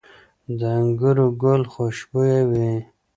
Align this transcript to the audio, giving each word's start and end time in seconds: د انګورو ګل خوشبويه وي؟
د 0.59 0.61
انګورو 0.79 1.27
ګل 1.41 1.61
خوشبويه 1.71 2.41
وي؟ 2.49 2.71